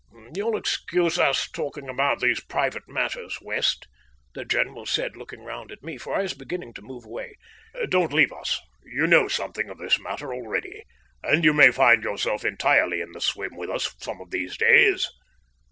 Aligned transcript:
"You'll 0.33 0.57
excuse 0.57 1.19
us 1.19 1.47
talking 1.51 1.87
about 1.87 2.21
these 2.21 2.39
private 2.39 2.89
matters, 2.89 3.37
West," 3.39 3.87
the 4.33 4.43
general 4.43 4.87
said, 4.87 5.15
looking 5.15 5.41
round 5.43 5.71
at 5.71 5.83
me, 5.83 5.99
for 5.99 6.15
I 6.15 6.23
was 6.23 6.33
beginning 6.33 6.73
to 6.73 6.81
move 6.81 7.05
away. 7.05 7.35
"Don't 7.87 8.11
leave 8.11 8.33
us. 8.33 8.59
You 8.83 9.05
know 9.05 9.27
something 9.27 9.69
of 9.69 9.77
this 9.77 9.99
matter 9.99 10.33
already, 10.33 10.85
and 11.21 11.43
may 11.55 11.69
find 11.71 12.03
yourself 12.03 12.43
entirely 12.43 12.99
in 12.99 13.11
the 13.11 13.21
swim 13.21 13.55
with 13.55 13.69
us 13.69 13.95
some 13.99 14.19
of 14.19 14.31
these 14.31 14.57
days." 14.57 15.07